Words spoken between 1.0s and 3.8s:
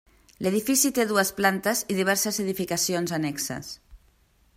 dues plantes i diverses edificacions annexes.